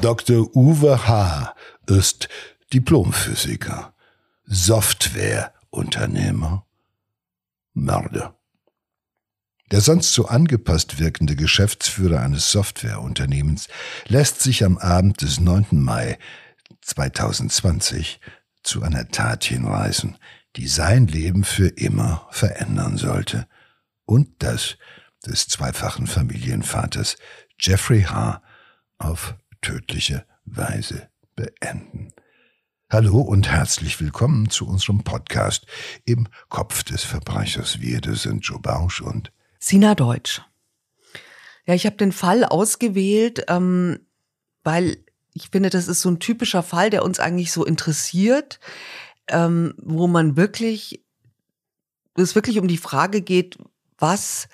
[0.00, 0.54] Dr.
[0.54, 1.56] Uwe H.
[1.86, 2.28] ist
[2.72, 3.92] Diplomphysiker,
[4.44, 6.64] Softwareunternehmer,
[7.74, 8.38] Mörder.
[9.72, 13.66] Der sonst so angepasst wirkende Geschäftsführer eines Softwareunternehmens
[14.06, 15.66] lässt sich am Abend des 9.
[15.72, 16.16] Mai
[16.82, 18.20] 2020
[18.62, 20.16] zu einer Tat hinreißen,
[20.54, 23.48] die sein Leben für immer verändern sollte
[24.04, 24.76] und das
[25.26, 27.16] des zweifachen Familienvaters
[27.58, 28.40] Jeffrey H.
[28.98, 32.12] auf tödliche Weise beenden.
[32.90, 35.66] Hallo und herzlich willkommen zu unserem Podcast
[36.04, 37.80] im Kopf des Verbrechers.
[37.80, 40.40] Wir, das sind Joe Bausch und Sina Deutsch.
[41.66, 44.00] Ja, ich habe den Fall ausgewählt, ähm,
[44.64, 48.60] weil ich finde, das ist so ein typischer Fall, der uns eigentlich so interessiert,
[49.28, 51.04] ähm, wo man wirklich,
[52.16, 53.58] es wirklich um die Frage geht,
[53.98, 54.48] was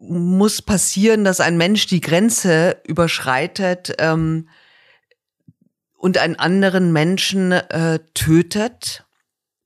[0.00, 4.48] muss passieren, dass ein Mensch die Grenze überschreitet ähm,
[5.92, 9.04] und einen anderen Menschen äh, tötet.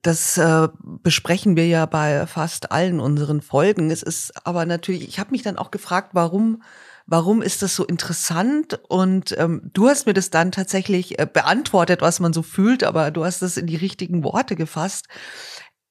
[0.01, 0.67] Das äh,
[1.01, 3.89] besprechen wir ja bei fast allen unseren Folgen.
[3.89, 6.61] Es ist aber natürlich, ich habe mich dann auch gefragt, warum,
[7.07, 8.79] warum ist das so interessant?
[8.89, 13.09] Und ähm, du hast mir das dann tatsächlich äh, beantwortet, was man so fühlt, aber
[13.09, 15.07] du hast das in die richtigen Worte gefasst.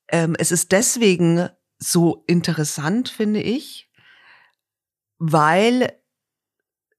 [0.08, 3.83] Ähm, es ist deswegen so interessant, finde ich,
[5.30, 5.92] weil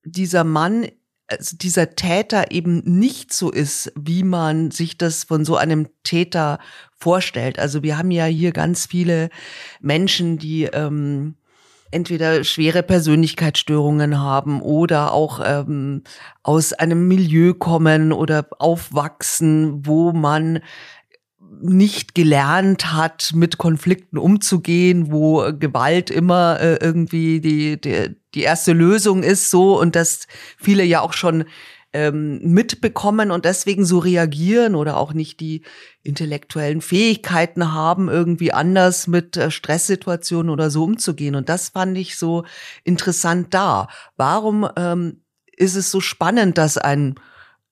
[0.04, 0.88] dieser Mann,
[1.28, 6.60] also dieser Täter eben nicht so ist, wie man sich das von so einem Täter
[6.98, 7.60] vorstellt.
[7.60, 9.30] Also wir haben ja hier ganz viele
[9.80, 11.36] Menschen, die ähm,
[11.92, 16.04] entweder schwere Persönlichkeitsstörungen haben oder auch ähm,
[16.42, 20.62] aus einem Milieu kommen oder aufwachsen, wo man
[21.62, 28.74] nicht gelernt hat, mit Konflikten umzugehen, wo Gewalt immer äh, irgendwie die, die, die erste
[28.74, 31.46] Lösung ist, so und dass viele ja auch schon
[31.96, 35.64] ähm, mitbekommen und deswegen so reagieren oder auch nicht die
[36.04, 41.36] intellektuellen Fähigkeiten haben, irgendwie anders mit äh, Stresssituationen oder so umzugehen.
[41.36, 42.44] Und das fand ich so
[42.84, 43.88] interessant da.
[44.18, 45.22] Warum ähm,
[45.56, 47.16] ist es so spannend, dass ein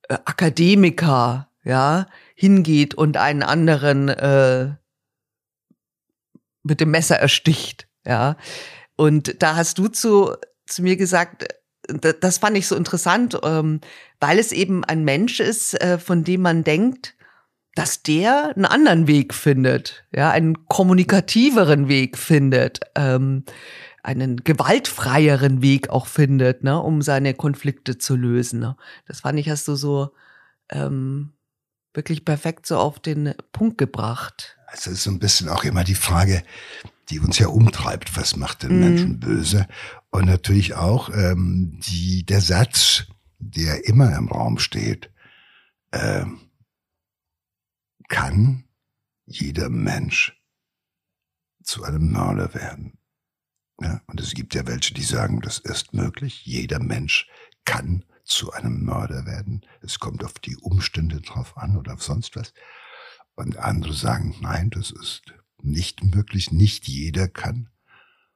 [0.07, 4.75] äh, Akademiker, ja, hingeht und einen anderen äh,
[6.63, 8.37] mit dem Messer ersticht, ja.
[8.95, 10.35] Und da hast du zu,
[10.65, 11.47] zu mir gesagt,
[11.87, 13.81] das fand ich so interessant, ähm,
[14.19, 17.15] weil es eben ein Mensch ist, äh, von dem man denkt,
[17.75, 23.43] dass der einen anderen Weg findet, ja, einen kommunikativeren Weg findet, ähm,
[24.03, 28.59] einen gewaltfreieren Weg auch findet, ne, um seine Konflikte zu lösen.
[28.59, 28.75] Ne.
[29.07, 30.11] Das fand ich, hast du so
[30.69, 31.33] ähm,
[31.93, 34.57] wirklich perfekt so auf den Punkt gebracht.
[34.67, 36.43] Also es ist so ein bisschen auch immer die Frage,
[37.09, 38.79] die uns ja umtreibt, was macht den mhm.
[38.79, 39.67] Menschen böse?
[40.09, 43.05] Und natürlich auch ähm, die, der Satz,
[43.39, 45.11] der immer im Raum steht,
[45.91, 46.25] äh,
[48.07, 48.65] kann
[49.25, 50.39] jeder Mensch
[51.63, 52.97] zu einem Mörder werden.
[53.81, 56.45] Ja, und es gibt ja welche, die sagen, das ist möglich.
[56.45, 57.27] Jeder Mensch
[57.65, 59.65] kann zu einem Mörder werden.
[59.81, 62.53] Es kommt auf die Umstände drauf an oder auf sonst was.
[63.35, 65.23] Und andere sagen, nein, das ist
[65.61, 66.51] nicht möglich.
[66.51, 67.69] Nicht jeder kann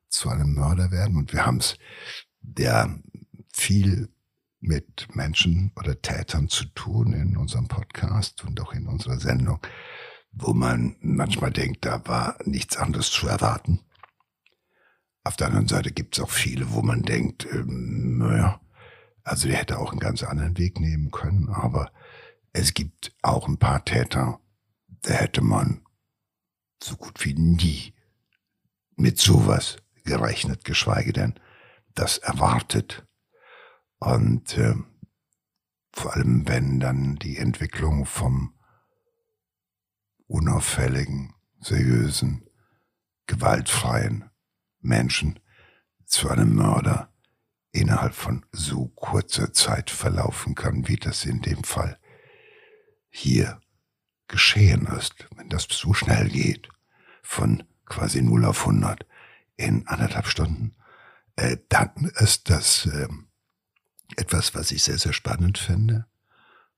[0.10, 1.18] zu einem Mörder werden.
[1.18, 1.78] Und wir haben es
[2.42, 3.00] der
[3.54, 4.10] viel
[4.60, 9.60] mit Menschen oder Tätern zu tun in unserem Podcast und auch in unserer Sendung,
[10.32, 13.82] wo man manchmal denkt, da war nichts anderes zu erwarten.
[15.24, 18.60] Auf der anderen Seite gibt es auch viele, wo man denkt, ähm, naja,
[19.28, 21.92] also der hätte auch einen ganz anderen Weg nehmen können, aber
[22.54, 24.40] es gibt auch ein paar Täter,
[25.02, 25.86] da hätte man
[26.82, 27.94] so gut wie nie
[28.96, 31.40] mit sowas gerechnet, geschweige denn
[31.94, 33.06] das erwartet.
[34.00, 34.76] Und äh,
[35.92, 38.54] vor allem, wenn dann die Entwicklung vom
[40.28, 42.50] unauffälligen, seriösen,
[43.26, 44.30] gewaltfreien
[44.80, 45.40] Menschen
[46.06, 47.12] zu einem Mörder
[47.80, 52.00] innerhalb von so kurzer Zeit verlaufen kann, wie das in dem Fall
[53.10, 53.60] hier
[54.28, 56.70] geschehen ist, wenn das so schnell geht,
[57.22, 59.06] von quasi 0 auf 100
[59.56, 60.76] in anderthalb Stunden,
[61.36, 63.08] äh, dann ist das äh,
[64.16, 66.06] etwas, was ich sehr, sehr spannend finde,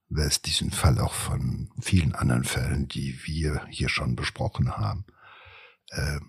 [0.09, 5.05] weil es diesen Fall auch von vielen anderen Fällen, die wir hier schon besprochen haben,
[5.89, 6.19] äh,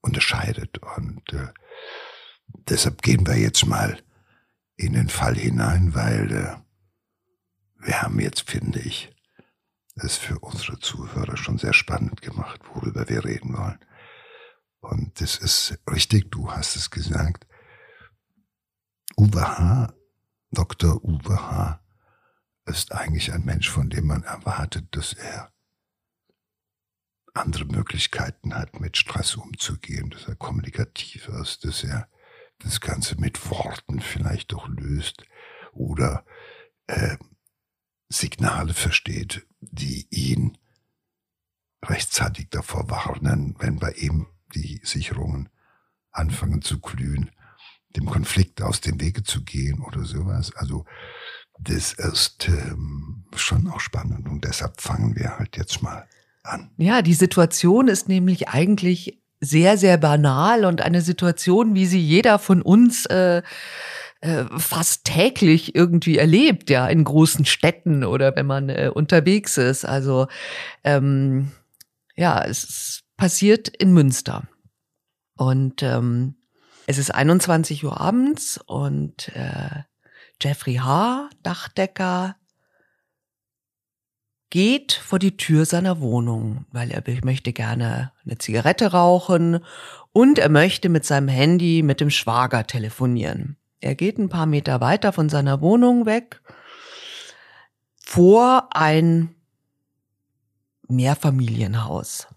[0.00, 0.78] unterscheidet.
[0.78, 1.48] Und äh,
[2.68, 4.00] deshalb gehen wir jetzt mal
[4.76, 6.56] in den Fall hinein, weil äh,
[7.78, 9.10] wir haben jetzt, finde ich,
[9.94, 13.78] es für unsere Zuhörer schon sehr spannend gemacht, worüber wir reden wollen.
[14.80, 17.46] Und das ist richtig, du hast es gesagt.
[19.16, 19.94] Uwe H.
[20.50, 21.02] Dr.
[21.02, 21.80] Uwe H.
[22.66, 25.52] ist eigentlich ein Mensch, von dem man erwartet, dass er
[27.32, 32.08] andere Möglichkeiten hat, mit Stress umzugehen, dass er kommunikativ ist, dass er
[32.58, 35.24] das Ganze mit Worten vielleicht auch löst
[35.72, 36.24] oder
[36.86, 37.16] äh,
[38.08, 40.56] Signale versteht, die ihn
[41.84, 45.48] rechtzeitig davor warnen, wenn bei ihm die Sicherungen
[46.10, 47.30] anfangen zu glühen,
[47.90, 50.54] dem Konflikt aus dem Wege zu gehen oder sowas.
[50.56, 50.84] Also
[51.58, 56.08] das ist ähm, schon auch spannend und deshalb fangen wir halt jetzt mal
[56.42, 56.70] an.
[56.76, 62.38] Ja, die Situation ist nämlich eigentlich sehr, sehr banal und eine Situation, wie sie jeder
[62.38, 63.42] von uns äh,
[64.20, 69.84] äh, fast täglich irgendwie erlebt, ja, in großen Städten oder wenn man äh, unterwegs ist.
[69.84, 70.26] Also
[70.84, 71.52] ähm,
[72.16, 74.48] ja, es passiert in Münster.
[75.36, 76.36] Und ähm,
[76.86, 79.82] es ist 21 Uhr abends und äh,
[80.40, 82.36] Jeffrey H., Dachdecker,
[84.50, 89.64] geht vor die Tür seiner Wohnung, weil er möchte gerne eine Zigarette rauchen
[90.12, 93.56] und er möchte mit seinem Handy mit dem Schwager telefonieren.
[93.80, 96.40] Er geht ein paar Meter weiter von seiner Wohnung weg
[97.98, 99.34] vor ein
[100.88, 102.28] Mehrfamilienhaus.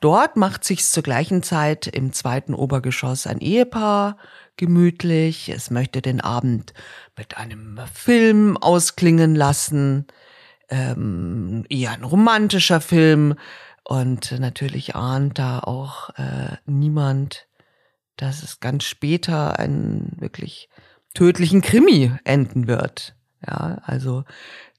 [0.00, 4.18] Dort macht sich's zur gleichen Zeit im zweiten Obergeschoss ein Ehepaar
[4.56, 5.48] gemütlich.
[5.48, 6.74] Es möchte den Abend
[7.16, 10.06] mit einem Film ausklingen lassen,
[10.68, 13.34] ähm, eher ein romantischer Film.
[13.84, 17.46] Und natürlich ahnt da auch äh, niemand,
[18.16, 20.68] dass es ganz später einen wirklich
[21.14, 23.14] tödlichen Krimi enden wird.
[23.46, 24.24] Ja, also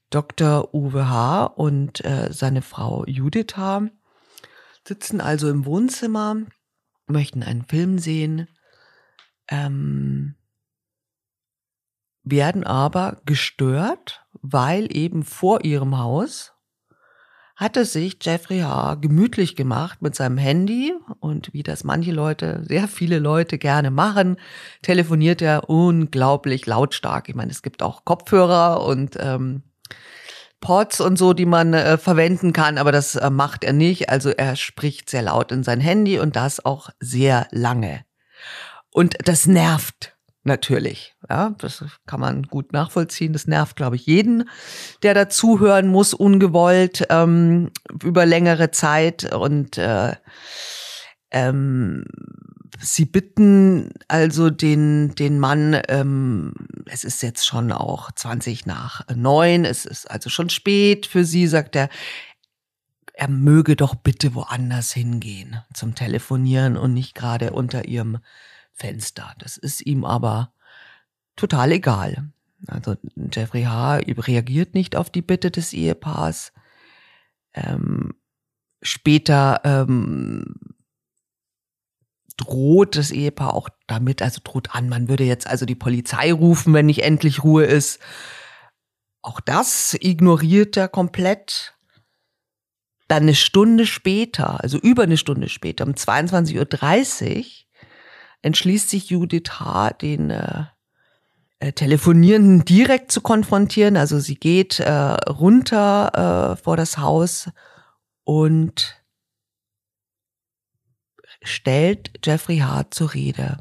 [0.09, 0.73] Dr.
[0.73, 1.45] Uwe H.
[1.45, 3.83] und äh, seine Frau Judith H.
[4.85, 6.37] sitzen also im Wohnzimmer,
[7.07, 8.47] möchten einen Film sehen,
[9.49, 10.35] ähm,
[12.23, 16.53] werden aber gestört, weil eben vor ihrem Haus
[17.55, 18.95] hatte sich Jeffrey H.
[18.95, 24.37] gemütlich gemacht mit seinem Handy und wie das manche Leute, sehr viele Leute gerne machen,
[24.83, 27.29] telefoniert er unglaublich lautstark.
[27.29, 29.63] Ich meine, es gibt auch Kopfhörer und ähm,
[30.61, 34.09] Pods und so, die man äh, verwenden kann, aber das äh, macht er nicht.
[34.09, 38.05] Also er spricht sehr laut in sein Handy und das auch sehr lange.
[38.97, 41.13] Und das nervt natürlich.
[41.29, 43.31] Ja, das kann man gut nachvollziehen.
[43.31, 44.49] Das nervt, glaube ich, jeden,
[45.03, 47.69] der dazuhören muss, ungewollt ähm,
[48.01, 49.31] über längere Zeit.
[49.35, 50.15] Und äh,
[51.29, 52.05] ähm,
[52.79, 56.55] sie bitten also den, den Mann, ähm,
[56.87, 61.45] es ist jetzt schon auch 20 nach neun, es ist also schon spät für sie,
[61.45, 61.89] sagt er,
[63.13, 68.17] er möge doch bitte woanders hingehen zum Telefonieren und nicht gerade unter ihrem
[68.77, 69.33] Fenster.
[69.39, 70.53] Das ist ihm aber
[71.35, 72.31] total egal.
[72.67, 72.95] Also
[73.31, 73.97] Jeffrey H.
[73.97, 76.53] reagiert nicht auf die Bitte des Ehepaars.
[77.53, 78.13] Ähm,
[78.81, 80.55] später ähm,
[82.37, 86.73] droht das Ehepaar auch damit, also droht an, man würde jetzt also die Polizei rufen,
[86.73, 87.99] wenn nicht endlich Ruhe ist.
[89.21, 91.73] Auch das ignoriert er komplett.
[93.07, 97.66] Dann eine Stunde später, also über eine Stunde später, um 22.30 Uhr,
[98.41, 100.65] entschließt sich Judith H., den äh,
[101.59, 103.97] äh, Telefonierenden direkt zu konfrontieren.
[103.97, 107.49] Also sie geht äh, runter äh, vor das Haus
[108.23, 109.01] und
[111.41, 113.57] stellt Jeffrey Hart zur Rede.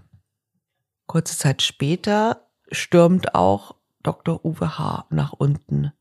[1.07, 4.45] Kurze Zeit später stürmt auch Dr.
[4.45, 5.07] Uwe H.
[5.11, 5.93] nach unten.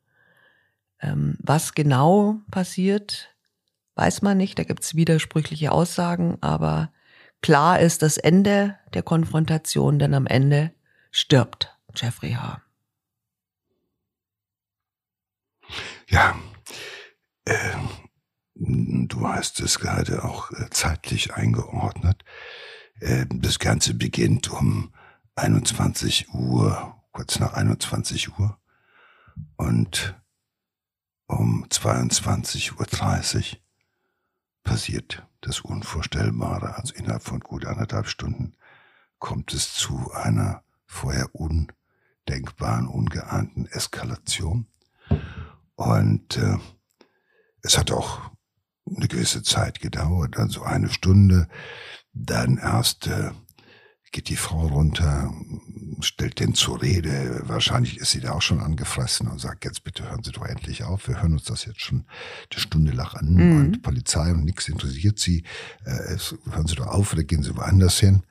[0.99, 3.35] Ähm, was genau passiert,
[3.95, 4.59] weiß man nicht.
[4.59, 6.91] Da gibt es widersprüchliche Aussagen, aber
[7.45, 10.73] klar ist das Ende der Konfrontation, denn am Ende
[11.11, 12.59] stirbt Jeffrey H.
[16.09, 16.35] Ja,
[17.45, 17.75] äh,
[18.55, 22.25] du hast es gerade auch äh, zeitlich eingeordnet.
[22.99, 24.91] Äh, das Ganze beginnt um
[25.35, 28.57] 21 Uhr, kurz nach 21 Uhr
[29.55, 30.19] und
[31.27, 33.57] um 22.30 Uhr
[34.65, 36.75] passiert das Unvorstellbare.
[36.75, 38.57] Also innerhalb von gut anderthalb Stunden
[39.19, 41.71] kommt es zu einer vorher un
[42.27, 44.67] denkbaren, ungeahnten Eskalation.
[45.75, 46.57] Und äh,
[47.61, 48.31] es hat auch
[48.85, 51.47] eine gewisse Zeit gedauert, also eine Stunde.
[52.13, 53.31] Dann erst äh,
[54.15, 55.29] geht die Frau runter,
[55.99, 57.41] stellt den zur Rede.
[57.43, 60.83] Wahrscheinlich ist sie da auch schon angefressen und sagt, jetzt bitte hören Sie doch endlich
[60.83, 61.09] auf.
[61.09, 62.05] Wir hören uns das jetzt schon
[62.49, 63.57] eine Stunde lang an mhm.
[63.57, 65.43] und Polizei und nichts interessiert Sie.
[65.83, 66.15] Äh,
[66.49, 68.23] hören Sie doch auf oder gehen Sie woanders hin.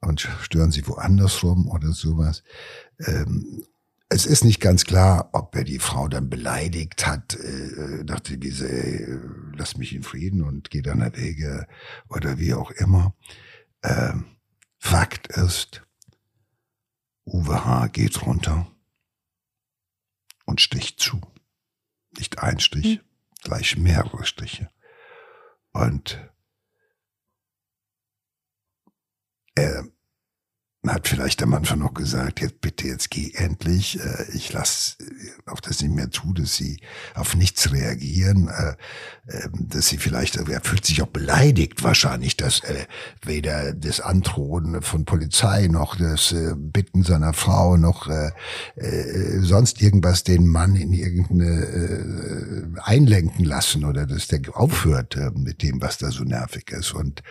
[0.00, 2.42] und stören sie woanders rum oder sowas.
[2.98, 3.64] Ähm,
[4.08, 8.68] es ist nicht ganz klar, ob er die Frau dann beleidigt hat, äh, dachte diese,
[8.68, 9.20] äh,
[9.56, 11.68] lass mich in Frieden und geh deiner Wege
[12.08, 13.14] oder wie auch immer.
[13.84, 14.24] Ähm,
[14.84, 15.86] Fakt ist,
[17.24, 17.86] Uwe H.
[17.86, 18.66] geht runter
[20.44, 21.20] und sticht zu.
[22.18, 23.00] Nicht ein Stich, hm.
[23.42, 24.70] gleich mehrere Stiche.
[25.72, 26.28] Und
[29.54, 29.88] er
[30.88, 34.00] hat vielleicht am Anfang noch gesagt, jetzt bitte, jetzt geh endlich.
[34.00, 34.96] Äh, ich lasse
[35.46, 36.80] auch das nicht mehr zu, dass sie
[37.14, 38.74] auf nichts reagieren, äh,
[39.32, 42.86] ähm, dass sie vielleicht, er fühlt sich auch beleidigt wahrscheinlich, dass äh,
[43.24, 48.10] weder das Androhen von Polizei noch das Bitten seiner Frau noch
[49.40, 55.98] sonst irgendwas den Mann in irgendeine einlenken lassen oder dass der aufhört mit dem, was
[55.98, 56.92] da so nervig ist.
[56.92, 57.22] Und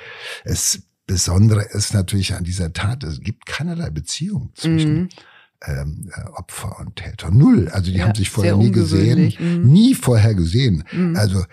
[0.44, 5.10] es Besondere ist natürlich an dieser Tat, es gibt keinerlei Beziehung zwischen mhm.
[5.68, 7.32] ähm, äh, Opfer und Täter.
[7.32, 7.68] Null.
[7.68, 9.70] Also die ja, haben sich vorher nie gesehen, mhm.
[9.70, 10.86] nie vorher gesehen.
[10.94, 11.18] Mhm.
[11.18, 11.44] Also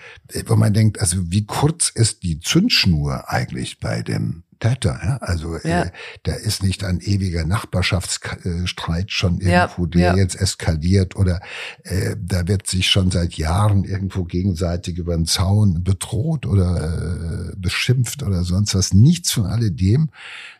[0.47, 5.01] wo man denkt, also wie kurz ist die Zündschnur eigentlich bei dem Täter.
[5.03, 5.17] Ja?
[5.21, 5.83] Also ja.
[5.83, 5.91] Äh,
[6.23, 10.17] da ist nicht ein ewiger Nachbarschaftsstreit schon irgendwo, ja, der ja.
[10.17, 11.41] jetzt eskaliert oder
[11.85, 17.57] äh, da wird sich schon seit Jahren irgendwo gegenseitig über den Zaun bedroht oder äh,
[17.57, 18.93] beschimpft oder sonst was.
[18.93, 20.11] Nichts von alledem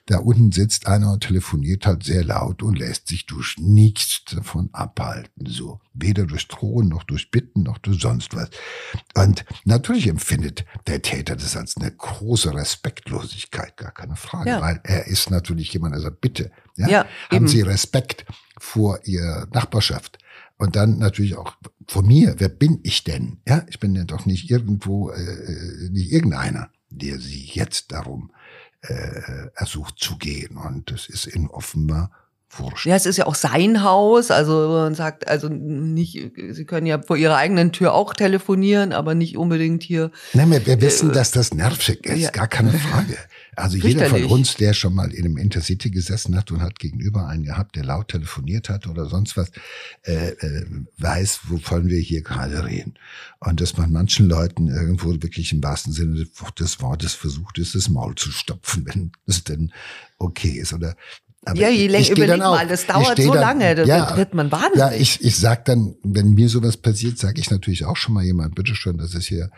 [0.09, 4.71] da unten sitzt einer und telefoniert halt sehr laut und lässt sich durch nichts davon
[4.73, 5.45] abhalten.
[5.47, 5.81] So.
[5.93, 8.49] Weder durch Drohen, noch durch Bitten, noch durch sonst was.
[9.15, 14.49] Und natürlich empfindet der Täter das als eine große Respektlosigkeit, gar keine Frage.
[14.49, 14.63] Ja.
[14.63, 17.49] Weil er ist natürlich jemand, der sagt, bitte, ja, ja haben eben.
[17.49, 18.25] Sie Respekt
[18.59, 20.19] vor Ihrer Nachbarschaft.
[20.57, 21.53] Und dann natürlich auch
[21.87, 23.41] vor mir, wer bin ich denn?
[23.47, 28.33] Ja, ich bin ja doch nicht irgendwo, äh, äh nicht irgendeiner, der sie jetzt darum
[28.83, 30.57] äh, ersucht zu gehen.
[30.57, 32.11] Und das ist in offenbar
[32.51, 32.87] wurscht.
[32.87, 37.01] Ja, es ist ja auch sein Haus, also man sagt, also nicht, Sie können ja
[37.03, 40.11] vor Ihrer eigenen Tür auch telefonieren, aber nicht unbedingt hier.
[40.33, 42.31] Nein, wir, wir wissen, äh, dass das nervig ist, ja.
[42.31, 43.17] gar keine Frage.
[43.59, 47.27] Also jeder von uns, der schon mal in einem Intercity gesessen hat und hat gegenüber
[47.27, 49.51] einen gehabt, der laut telefoniert hat oder sonst was,
[50.03, 50.67] äh, äh,
[50.99, 52.95] weiß, wovon wir hier gerade reden.
[53.41, 57.89] Und dass man manchen Leuten irgendwo wirklich im wahrsten Sinne des Wortes versucht ist, das
[57.89, 59.73] Maul zu stopfen, wenn es denn
[60.19, 60.73] okay ist.
[60.73, 60.95] Oder
[61.45, 64.51] aber ja, je länger, überleg mal, das dauert so dann, lange, da ja, wird man
[64.51, 64.79] wahnsinnig.
[64.79, 68.25] Ja, ich, ich sag dann, wenn mir sowas passiert, sage ich natürlich auch schon mal
[68.25, 69.49] jemand, bitteschön, das ist hier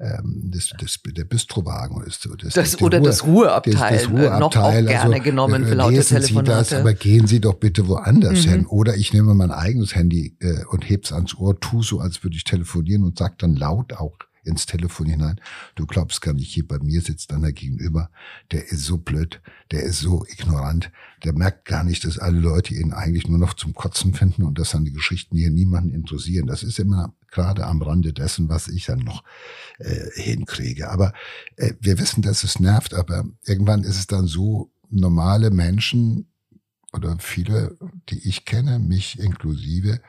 [0.00, 2.34] ähm, das, das, der Bistrowagen ist so.
[2.34, 5.74] Das, das, oder Ruhe, das Ruheabteil, das, das Ruheabteil noch auch gerne also, genommen für
[5.74, 6.64] laute lesen Telefonate.
[6.64, 8.50] Sie das, aber gehen Sie doch bitte woanders mhm.
[8.50, 8.66] hin.
[8.66, 12.36] Oder ich nehme mein eigenes Handy äh, und heb's ans Ohr, tu so, als würde
[12.36, 15.40] ich telefonieren und sag dann laut auch ins Telefon hinein.
[15.74, 18.10] Du glaubst gar nicht, hier bei mir sitzt einer gegenüber,
[18.52, 19.40] der ist so blöd,
[19.70, 20.90] der ist so ignorant,
[21.24, 24.58] der merkt gar nicht, dass alle Leute ihn eigentlich nur noch zum Kotzen finden und
[24.58, 26.46] dass seine Geschichten hier niemanden interessieren.
[26.46, 29.22] Das ist immer gerade am Rande dessen, was ich dann noch
[29.78, 30.90] äh, hinkriege.
[30.90, 31.12] Aber
[31.56, 36.28] äh, wir wissen, dass es nervt, aber irgendwann ist es dann so, normale Menschen
[36.92, 37.76] oder viele,
[38.08, 40.00] die ich kenne, mich inklusive,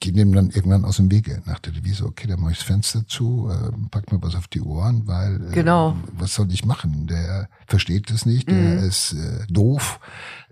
[0.00, 2.66] gehen dem dann irgendwann aus dem Wege nach der Devise, okay, dann mache ich das
[2.66, 5.96] Fenster zu, äh, pack mir was auf die Ohren, weil äh, genau.
[6.12, 7.06] was soll ich machen?
[7.06, 8.78] Der versteht es nicht, der mhm.
[8.78, 10.00] ist äh, doof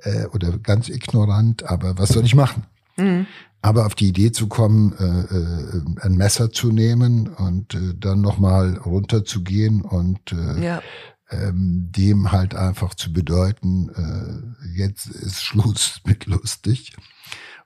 [0.03, 2.65] äh, oder ganz ignorant, aber was soll ich machen?
[2.97, 3.27] Mhm.
[3.61, 8.21] Aber auf die Idee zu kommen, äh, äh, ein Messer zu nehmen und äh, dann
[8.21, 10.83] nochmal runterzugehen und äh, ja.
[11.31, 16.95] ähm, dem halt einfach zu bedeuten, äh, jetzt ist Schluss mit lustig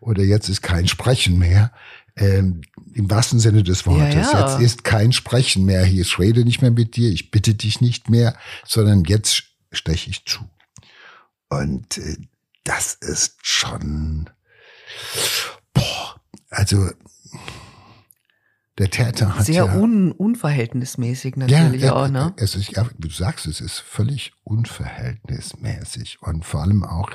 [0.00, 1.73] oder jetzt ist kein Sprechen mehr.
[2.17, 2.62] Ähm,
[2.95, 4.33] Im wahrsten Sinne des Wortes.
[4.33, 4.59] Ja, ja.
[4.59, 5.85] Jetzt ist kein Sprechen mehr.
[5.85, 8.37] Hier, ich rede nicht mehr mit dir, ich bitte dich nicht mehr,
[8.67, 10.40] sondern jetzt steche ich zu.
[11.49, 12.17] Und äh,
[12.64, 14.28] das ist schon,
[15.73, 16.90] boah, also
[18.78, 22.32] der Täter hat sehr ja, un, unverhältnismäßig natürlich ja, auch, ne?
[22.37, 27.11] Es ist, ja, du sagst, es ist völlig unverhältnismäßig und vor allem auch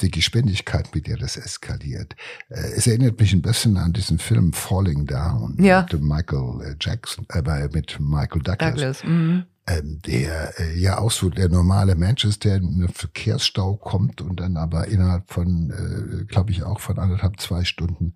[0.00, 2.16] die Geschwindigkeit, mit der das eskaliert.
[2.48, 5.86] Äh, es erinnert mich ein bisschen an diesen Film Falling Down ja.
[5.92, 8.74] mit Michael äh, Jackson, äh, mit Michael Douglas.
[8.74, 9.44] Douglas mhm.
[9.66, 14.20] Ähm, der äh, ja auch so der normale Mensch ist, der in einen Verkehrsstau kommt
[14.20, 18.14] und dann aber innerhalb von, äh, glaube ich, auch von anderthalb, zwei Stunden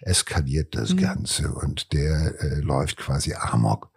[0.00, 0.98] eskaliert das mhm.
[0.98, 3.90] Ganze und der äh, läuft quasi amok.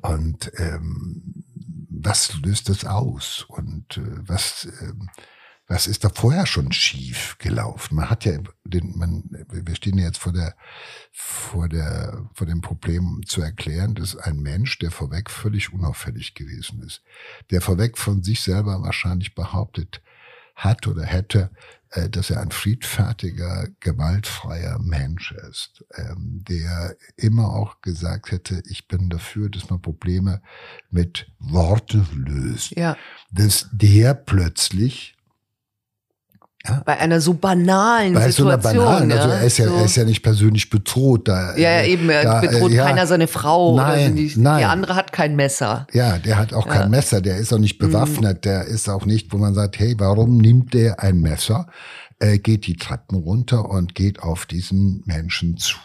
[0.00, 1.44] Und ähm,
[1.90, 3.44] was löst das aus?
[3.48, 4.92] Und äh, was, äh,
[5.68, 7.96] was ist da vorher schon schief gelaufen?
[7.96, 10.56] Man hat ja den, man, wir stehen jetzt vor der,
[11.12, 16.82] vor der, vor dem Problem zu erklären, dass ein Mensch, der vorweg völlig unauffällig gewesen
[16.82, 17.02] ist,
[17.50, 20.02] der vorweg von sich selber wahrscheinlich behauptet
[20.56, 21.50] hat oder hätte,
[21.90, 28.88] äh, dass er ein friedfertiger, gewaltfreier Mensch ist, ähm, der immer auch gesagt hätte, ich
[28.88, 30.40] bin dafür, dass man Probleme
[30.90, 32.70] mit Worten löst.
[32.70, 32.96] Ja.
[33.30, 35.17] Dass der plötzlich
[36.68, 36.82] ja.
[36.84, 38.60] Bei einer so banalen Bei Situation.
[38.62, 39.74] So banalen, also er ist ja, so.
[39.74, 41.28] er ist ja nicht persönlich bedroht.
[41.28, 43.76] Da, ja, ja eben, er da, bedroht ja, keiner seine Frau.
[43.76, 44.58] Nein, die, nein.
[44.58, 45.86] Der andere hat kein Messer.
[45.92, 46.72] Ja, der hat auch ja.
[46.72, 47.86] kein Messer, der ist auch nicht mhm.
[47.86, 51.66] bewaffnet, der ist auch nicht, wo man sagt, hey, warum nimmt der ein Messer?
[52.18, 55.76] Er geht die Treppen runter und geht auf diesen Menschen zu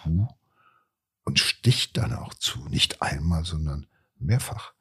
[1.26, 2.60] und sticht dann auch zu.
[2.70, 3.86] Nicht einmal, sondern
[4.20, 4.74] mehrfach.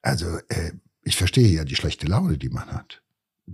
[0.00, 3.01] Also, äh, ich verstehe ja die schlechte Laune, die man hat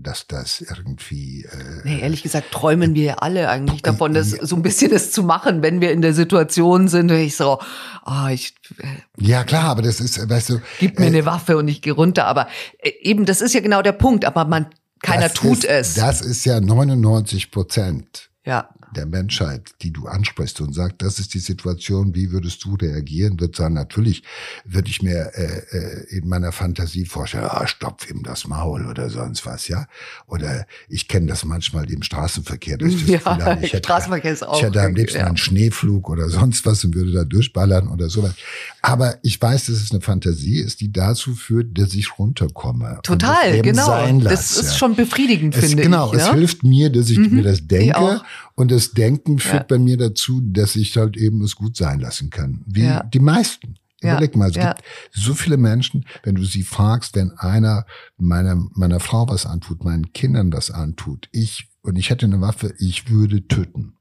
[0.02, 1.44] dass das irgendwie.
[1.44, 5.10] Äh, nee, ehrlich gesagt träumen wir ja alle eigentlich davon, das so ein bisschen das
[5.10, 7.10] zu machen, wenn wir in der Situation sind.
[7.10, 7.58] Ich so,
[8.04, 8.54] ah, oh, ich.
[8.78, 8.86] Äh,
[9.18, 10.60] ja klar, aber das ist, weißt du.
[10.78, 12.26] Gib mir äh, eine Waffe und ich gehe runter.
[12.26, 14.24] Aber äh, eben, das ist ja genau der Punkt.
[14.24, 14.66] Aber man,
[15.02, 15.94] keiner tut ist, es.
[15.94, 18.30] Das ist ja 99 Prozent.
[18.44, 22.74] Ja der Menschheit, die du ansprichst und sagst, das ist die Situation, wie würdest du
[22.74, 24.22] reagieren, wird sagen, natürlich
[24.64, 29.10] würde ich mir äh, äh, in meiner Fantasie vorstellen, ah, stopf ihm das Maul oder
[29.10, 29.86] sonst was, ja.
[30.26, 32.78] Oder ich kenne das manchmal im Straßenverkehr.
[32.78, 34.56] Das ja, Gefühl, ich hätte, Straßenverkehr ist auch.
[34.56, 35.26] Ich hätte am liebsten ja.
[35.26, 38.34] einen Schneeflug oder sonst was und würde da durchballern oder sowas.
[38.82, 43.00] Aber ich weiß, dass es eine Fantasie ist, die dazu führt, dass ich runterkomme.
[43.02, 44.20] Total, genau.
[44.20, 46.12] Das ist schon befriedigend, es, finde genau, ich.
[46.12, 48.22] Genau, es hilft mir, dass ich mhm, mir das denke
[48.58, 49.76] und das Denken führt ja.
[49.76, 52.64] bei mir dazu, dass ich halt eben es gut sein lassen kann.
[52.66, 53.04] Wie ja.
[53.04, 53.76] die meisten.
[54.02, 54.72] Überleg mal, es ja.
[54.72, 57.86] gibt so viele Menschen, wenn du sie fragst, wenn einer
[58.16, 62.74] meiner, meiner Frau was antut, meinen Kindern was antut, ich, und ich hätte eine Waffe,
[62.80, 63.94] ich würde töten.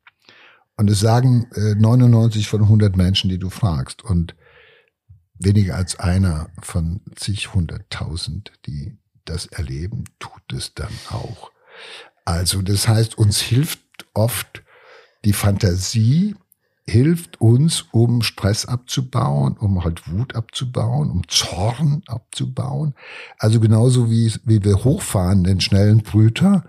[0.75, 4.03] Und es sagen äh, 99 von 100 Menschen, die du fragst.
[4.03, 4.35] Und
[5.37, 11.51] weniger als einer von zig hunderttausend, die das erleben, tut es dann auch.
[12.25, 14.63] Also das heißt, uns hilft oft
[15.25, 16.35] die Fantasie,
[16.89, 22.93] hilft uns, um Stress abzubauen, um halt Wut abzubauen, um Zorn abzubauen.
[23.37, 26.63] Also genauso wie, wie wir hochfahren, den schnellen Brüter,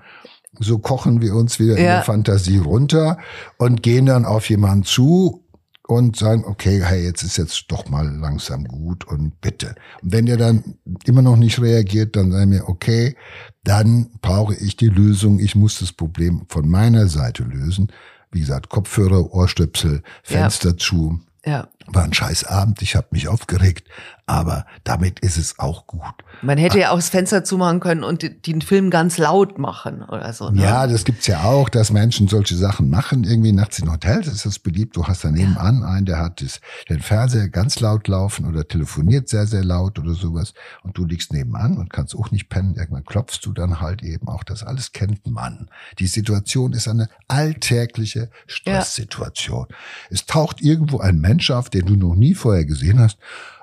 [0.58, 1.78] so kochen wir uns wieder ja.
[1.78, 3.18] in der Fantasie runter
[3.58, 5.44] und gehen dann auf jemanden zu
[5.88, 9.74] und sagen, okay, hey, jetzt ist jetzt doch mal langsam gut und bitte.
[10.02, 10.74] Und wenn der dann
[11.06, 13.16] immer noch nicht reagiert, dann sagen wir, okay,
[13.64, 15.38] dann brauche ich die Lösung.
[15.38, 17.90] Ich muss das Problem von meiner Seite lösen.
[18.30, 20.76] Wie gesagt, Kopfhörer, Ohrstöpsel, Fenster ja.
[20.76, 21.20] zu.
[21.46, 21.68] Ja.
[21.90, 23.88] War ein scheiß Abend, ich habe mich aufgeregt,
[24.28, 26.02] aber damit ist es auch gut.
[26.42, 30.34] Man hätte ja auch das Fenster zumachen können und den Film ganz laut machen oder
[30.34, 30.50] so.
[30.50, 30.62] Ne?
[30.62, 33.24] Ja, das gibt's ja auch, dass Menschen solche Sachen machen.
[33.24, 34.96] Irgendwie nachts in Hotels ist das beliebt.
[34.96, 35.88] Du hast da nebenan ja.
[35.88, 40.12] einen, der hat das, den Fernseher ganz laut laufen oder telefoniert sehr, sehr laut oder
[40.12, 40.52] sowas.
[40.82, 42.74] Und du liegst nebenan und kannst auch nicht pennen.
[42.76, 44.44] Irgendwann klopfst du dann halt eben auch.
[44.44, 45.70] Das alles kennt man.
[45.98, 49.66] Die Situation ist eine alltägliche Stresssituation.
[49.70, 49.76] Ja.
[50.10, 53.18] Es taucht irgendwo ein Mensch auf, den du noch nie vorher gesehen hast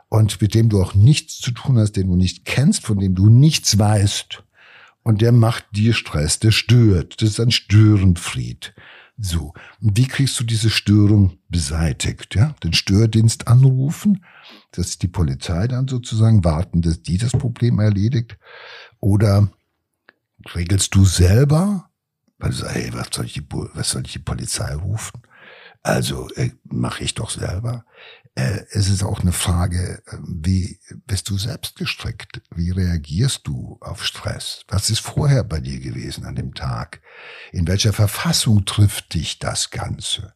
[0.09, 3.15] und mit dem du auch nichts zu tun hast, den du nicht kennst, von dem
[3.15, 4.43] du nichts weißt.
[5.03, 7.21] Und der macht dir Stress, der stört.
[7.21, 8.73] Das ist ein Störenfried.
[9.17, 9.53] So.
[9.81, 12.35] Und wie kriegst du diese Störung beseitigt?
[12.35, 14.23] Ja, den Stördienst anrufen,
[14.71, 18.37] dass die Polizei dann sozusagen warten, dass die das Problem erledigt.
[18.99, 19.49] Oder
[20.53, 21.89] regelst du selber?
[22.39, 25.21] Weil du sagst, hey, was soll ich die, was soll ich die Polizei rufen?
[25.85, 27.85] Also äh, mache ich doch selber.
[28.33, 32.41] Äh, es ist auch eine Frage, äh, wie bist du selbst gestrickt?
[32.49, 34.63] Wie reagierst du auf Stress?
[34.67, 37.01] Was ist vorher bei dir gewesen an dem Tag?
[37.51, 40.33] In welcher Verfassung trifft dich das Ganze?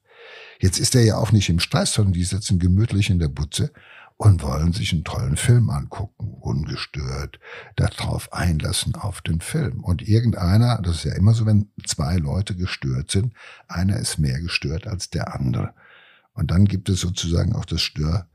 [0.60, 3.72] Jetzt ist er ja auch nicht im Stress, sondern die sitzen gemütlich in der Butze
[4.21, 7.39] und wollen sich einen tollen Film angucken, ungestört,
[7.77, 9.82] darauf einlassen auf den Film.
[9.82, 13.34] Und irgendeiner, das ist ja immer so, wenn zwei Leute gestört sind,
[13.69, 15.73] einer ist mehr gestört als der andere.
[16.34, 18.27] Und dann gibt es sozusagen auch das Stör,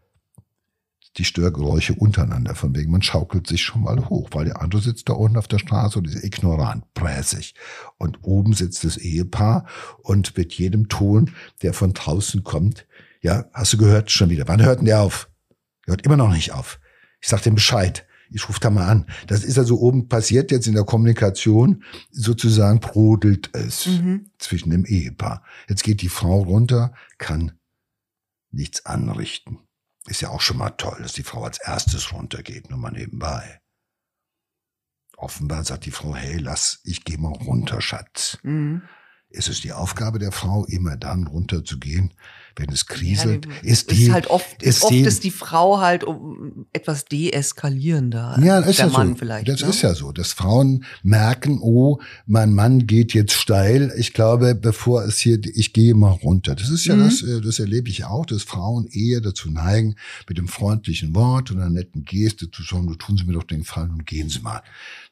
[1.19, 5.11] die Störgeräusche untereinander, von wegen man schaukelt sich schon mal hoch, weil der andere sitzt
[5.11, 7.55] da unten auf der Straße und ist ignorant, präsig.
[7.99, 9.67] Und oben sitzt das Ehepaar
[10.03, 12.87] und mit jedem Ton, der von draußen kommt,
[13.21, 14.49] ja, hast du gehört, schon wieder.
[14.49, 15.29] Wann hört denn der auf?
[15.87, 16.81] Hört immer noch nicht auf.
[17.21, 18.07] Ich sag dem Bescheid.
[18.31, 19.07] Ich rufe da mal an.
[19.27, 21.85] Das ist also oben passiert jetzt in der Kommunikation.
[22.11, 24.31] Sozusagen brodelt es mhm.
[24.39, 25.45] zwischen dem Ehepaar.
[25.69, 27.53] Jetzt geht die Frau runter, kann
[28.51, 29.59] nichts anrichten.
[30.07, 33.61] Ist ja auch schon mal toll, dass die Frau als erstes runtergeht, nur mal nebenbei.
[35.17, 38.39] offenbar sagt die Frau, hey, lass, ich gehe mal runter, Schatz.
[38.43, 38.83] Mhm.
[39.31, 42.15] Es ist die Aufgabe der Frau, immer dann runterzugehen,
[42.57, 45.81] wenn es kriselt, ja, ist die, ist halt oft, ist, oft die, ist die Frau
[45.81, 48.39] halt um etwas deeskalierender.
[48.43, 49.15] Ja, das ist ja Mann so.
[49.17, 49.69] Vielleicht, das ne?
[49.69, 53.93] ist ja so, dass Frauen merken, oh, mein Mann geht jetzt steil.
[53.97, 56.55] Ich glaube, bevor es hier, ich gehe mal runter.
[56.55, 57.05] Das ist ja mhm.
[57.05, 59.97] das, äh, das erlebe ich auch, dass Frauen eher dazu neigen,
[60.29, 63.45] mit dem freundlichen Wort und einer netten Geste zu sagen, du tun Sie mir doch
[63.45, 64.63] den Gefallen und gehen Sie mal.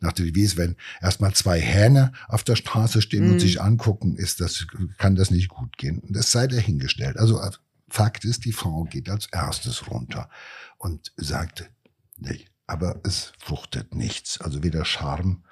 [0.00, 3.32] Nach der Devise, wenn erstmal zwei Hähne auf der Straße stehen mhm.
[3.32, 4.66] und sich angucken, ist das,
[4.98, 6.02] kann das nicht gut gehen.
[6.08, 7.16] Das sei dahingestellt.
[7.16, 10.30] Also also Fakt ist, die Frau geht als erstes runter
[10.78, 11.70] und sagt,
[12.16, 14.40] nee, aber es fruchtet nichts.
[14.40, 15.44] Also weder Charme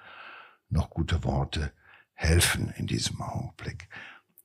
[0.71, 1.73] noch gute Worte
[2.15, 3.89] helfen in diesem Augenblick.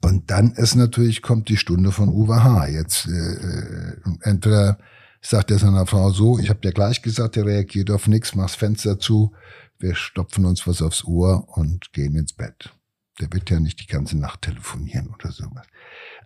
[0.04, 2.67] Und dann ist natürlich, kommt die Stunde von Uwe H.
[2.67, 4.78] Jetzt äh, äh entweder
[5.21, 8.56] sagt er seiner Frau so, ich habe dir gleich gesagt, er reagiert auf nichts, mach's
[8.56, 9.34] Fenster zu,
[9.80, 12.74] wir stopfen uns was aufs Ohr und gehen ins Bett.
[13.19, 15.65] Der wird ja nicht die ganze Nacht telefonieren oder sowas.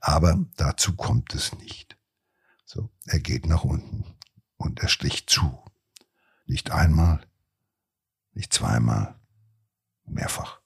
[0.02, 1.97] Aber dazu kommt es nicht.
[2.65, 4.06] So, er geht nach unten
[4.58, 5.63] und er sticht zu.
[6.45, 7.21] Nicht einmal,
[8.34, 9.19] nicht zweimal,
[10.06, 10.60] mehrfach.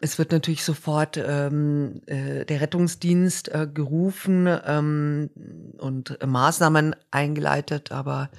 [0.00, 5.30] Es wird natürlich sofort ähm, äh, der Rettungsdienst äh, gerufen ähm,
[5.78, 8.30] und Maßnahmen eingeleitet, aber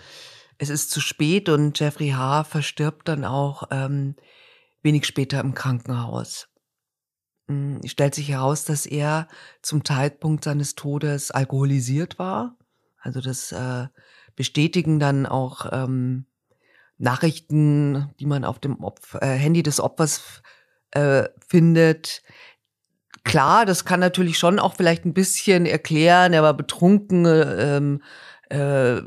[0.58, 2.46] es ist zu spät und Jeffrey H.
[2.46, 4.16] verstirbt dann auch ähm,
[4.82, 6.48] wenig später im Krankenhaus.
[7.50, 9.28] Hm, stellt sich heraus, dass er
[9.64, 12.56] zum Zeitpunkt seines Todes alkoholisiert war.
[13.02, 13.88] Also das äh,
[14.36, 16.26] bestätigen dann auch ähm,
[17.00, 20.44] Nachrichten, die man auf dem Opf äh, Handy des Opfers
[20.92, 22.22] äh, findet.
[23.24, 26.34] Klar, das kann natürlich schon auch vielleicht ein bisschen erklären.
[26.34, 28.04] Er war betrunken, ähm,
[28.50, 29.02] äh,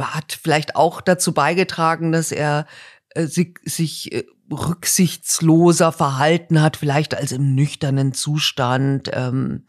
[0.00, 2.66] hat vielleicht auch dazu beigetragen, dass er
[3.14, 9.10] äh, sich, sich äh, rücksichtsloser verhalten hat, vielleicht als im nüchternen Zustand.
[9.12, 9.64] Ähm,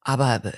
[0.00, 0.52] aber äh,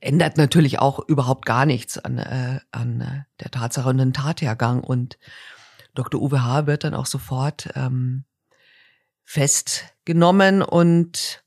[0.00, 4.82] ändert natürlich auch überhaupt gar nichts an, äh, an äh, der Tatsache und den Tathergang.
[4.82, 5.18] Und
[5.94, 6.20] Dr.
[6.20, 6.66] Uwe H.
[6.66, 8.24] wird dann auch sofort ähm,
[9.24, 11.44] festgenommen und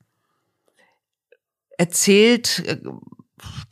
[1.76, 2.78] erzählt äh,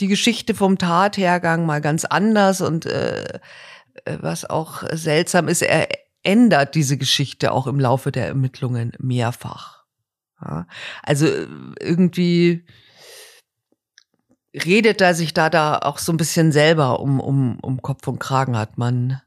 [0.01, 3.41] die Geschichte vom Tathergang mal ganz anders und äh,
[4.07, 5.89] was auch seltsam ist, er
[6.23, 9.85] ändert diese Geschichte auch im Laufe der Ermittlungen mehrfach.
[10.41, 10.67] Ja,
[11.03, 11.47] also äh,
[11.81, 12.67] irgendwie
[14.55, 18.19] redet er sich da da auch so ein bisschen selber um, um, um Kopf und
[18.19, 19.21] Kragen, hat man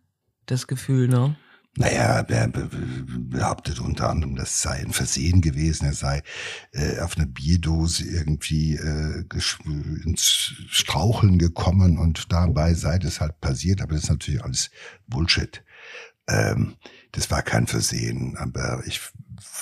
[0.45, 1.35] das Gefühl, ne?
[1.79, 6.23] Naja, er behauptet unter anderem, das sei ein Versehen gewesen, er sei
[6.71, 9.23] äh, auf einer Bierdose irgendwie äh,
[10.03, 14.71] ins Straucheln gekommen und dabei sei das halt passiert, aber das ist natürlich alles
[15.05, 15.63] Bullshit.
[16.27, 16.77] Ähm,
[17.11, 18.99] das war kein Versehen, aber ich,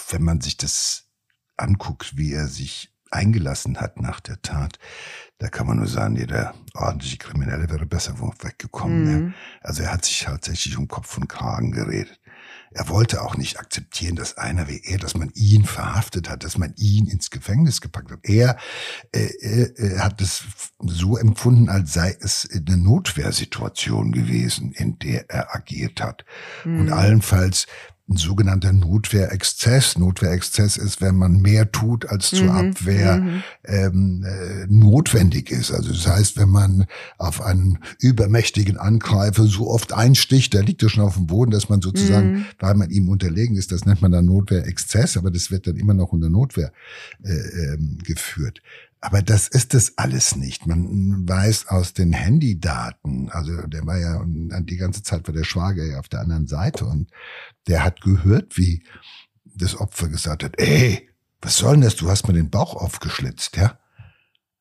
[0.09, 1.09] wenn man sich das
[1.57, 4.79] anguckt, wie er sich eingelassen hat nach der Tat,
[5.39, 8.99] da kann man nur sagen, jeder ordentliche Kriminelle wäre besser weggekommen.
[8.99, 9.25] Mhm.
[9.27, 9.33] Ne?
[9.61, 12.19] Also er hat sich tatsächlich um Kopf und Kragen geredet.
[12.71, 16.57] Er wollte auch nicht akzeptieren, dass einer wie er, dass man ihn verhaftet hat, dass
[16.57, 18.19] man ihn ins Gefängnis gepackt hat.
[18.23, 18.57] Er
[19.13, 20.43] äh, äh, hat es
[20.79, 26.25] so empfunden, als sei es eine Notwehrsituation gewesen, in der er agiert hat.
[26.65, 26.81] Mhm.
[26.81, 27.67] Und allenfalls
[28.07, 29.97] ein sogenannter Notwehrexzess.
[29.97, 32.69] Notwehrexzess ist, wenn man mehr tut, als zur mhm.
[32.69, 33.43] Abwehr mhm.
[33.63, 35.71] ähm, äh, notwendig ist.
[35.71, 36.85] Also das heißt, wenn man
[37.17, 41.67] auf einen übermächtigen Angreifer so oft einsticht, der liegt ja schon auf dem Boden, dass
[41.69, 42.45] man sozusagen, mhm.
[42.59, 45.95] weil man ihm unterlegen ist, das nennt man dann Notwehrexzess, aber das wird dann immer
[45.95, 46.71] noch unter Notwehr
[47.23, 48.61] äh, ähm, geführt.
[49.01, 50.65] Aber das ist es alles nicht.
[50.65, 54.23] Man weiß aus den Handydaten, also der war ja
[54.61, 57.11] die ganze Zeit war der Schwager ja auf der anderen Seite und
[57.67, 58.83] der hat gehört, wie
[59.43, 61.09] das Opfer gesagt hat, ey,
[61.41, 61.95] was soll denn das?
[61.95, 63.77] Du hast mir den Bauch aufgeschlitzt, ja?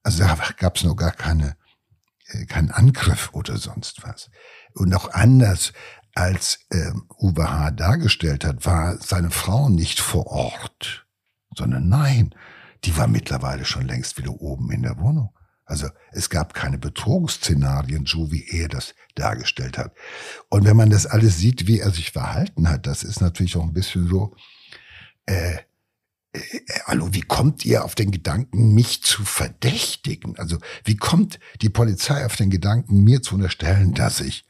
[0.02, 1.56] Also da gab es noch gar keine,
[2.26, 4.30] äh, keinen Angriff oder sonst was.
[4.74, 5.72] Und auch anders
[6.14, 7.70] als äh, Uwe H.
[7.72, 11.06] dargestellt hat, war seine Frau nicht vor Ort,
[11.56, 12.34] sondern nein,
[12.84, 15.34] die war mittlerweile schon längst wieder oben in der Wohnung.
[15.66, 19.94] Also es gab keine Betrugsszenarien, so wie er das dargestellt hat.
[20.50, 23.62] Und wenn man das alles sieht, wie er sich verhalten hat, das ist natürlich auch
[23.62, 24.36] ein bisschen so,
[25.24, 25.56] äh,
[26.34, 26.40] äh,
[26.84, 30.36] hallo, wie kommt ihr auf den Gedanken, mich zu verdächtigen?
[30.38, 34.44] Also wie kommt die Polizei auf den Gedanken, mir zu unterstellen, dass ich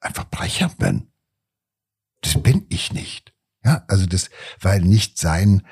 [0.00, 1.08] ein Verbrecher bin?
[2.22, 3.34] Das bin ich nicht.
[3.62, 5.66] Ja, also das, weil nicht sein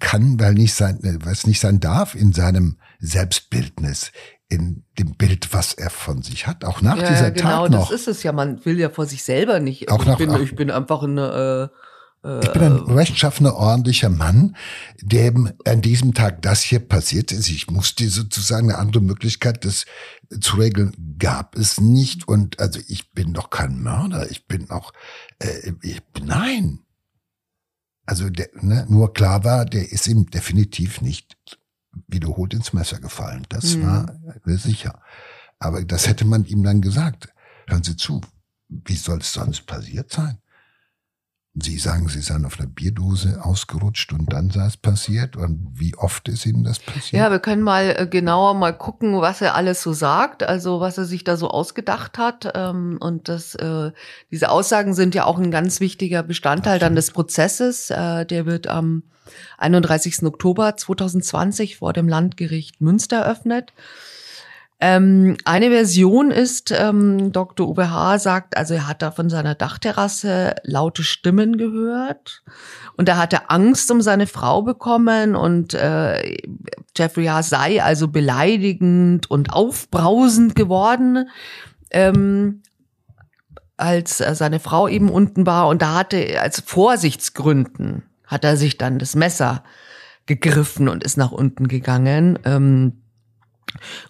[0.00, 4.10] kann, weil nicht sein, was nicht sein darf in seinem Selbstbildnis,
[4.48, 7.78] in dem Bild, was er von sich hat, auch nach ja, dieser genau, Tat noch.
[7.78, 8.32] Genau, das ist es ja.
[8.32, 9.90] Man will ja vor sich selber nicht.
[9.90, 11.68] Auch ich, nach, bin, ich bin einfach ein, äh,
[12.42, 14.56] ich bin ein rechtschaffener, ordentlicher Mann,
[15.00, 17.48] dem an diesem Tag das hier passiert ist.
[17.48, 19.84] Ich musste sozusagen eine andere Möglichkeit, das
[20.40, 22.26] zu regeln, gab es nicht.
[22.26, 24.28] Und also ich bin doch kein Mörder.
[24.30, 24.92] Ich bin auch,
[25.38, 26.80] äh, ich, nein.
[28.06, 31.36] Also der, ne, nur klar war, der ist ihm definitiv nicht
[32.06, 33.44] wiederholt ins Messer gefallen.
[33.48, 33.82] Das mhm.
[33.84, 35.00] war sicher.
[35.58, 37.28] Aber das hätte man ihm dann gesagt.
[37.66, 38.20] Hören Sie zu,
[38.68, 40.38] wie soll es sonst passiert sein?
[41.58, 45.36] Sie sagen, Sie seien auf einer Bierdose ausgerutscht und dann sei es passiert.
[45.36, 47.14] Und wie oft ist Ihnen das passiert?
[47.14, 50.98] Ja, wir können mal äh, genauer mal gucken, was er alles so sagt, also was
[50.98, 52.52] er sich da so ausgedacht hat.
[52.54, 53.92] Ähm, und das, äh,
[54.30, 56.82] diese Aussagen sind ja auch ein ganz wichtiger Bestandteil Absolut.
[56.82, 57.90] dann des Prozesses.
[57.90, 59.04] Äh, der wird am
[59.56, 60.24] 31.
[60.24, 63.72] Oktober 2020 vor dem Landgericht Münster eröffnet.
[64.78, 67.74] Ähm, eine Version ist, ähm, Dr.
[67.78, 68.18] H.
[68.18, 72.42] sagt, also er hat da von seiner Dachterrasse laute Stimmen gehört
[72.98, 76.36] und er hatte Angst um seine Frau bekommen und äh,
[76.94, 77.44] Jeffrey H.
[77.44, 81.30] sei also beleidigend und aufbrausend geworden,
[81.90, 82.62] ähm,
[83.78, 88.76] als äh, seine Frau eben unten war und da hatte als Vorsichtsgründen hat er sich
[88.76, 89.62] dann das Messer
[90.26, 92.38] gegriffen und ist nach unten gegangen.
[92.44, 93.04] Ähm,